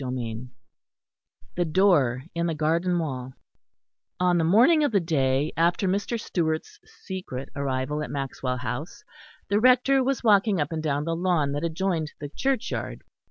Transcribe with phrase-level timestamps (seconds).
[0.03, 0.47] CHAPTER VII
[1.57, 3.33] THE DOOR IN THE GARDEN WALL
[4.19, 6.19] On the morning of the day after Mr.
[6.19, 8.87] Stewart's secret arrival at Maxwell Hall,
[9.49, 13.03] the Rector was walking up and down the lawn that adjoined the churchyard.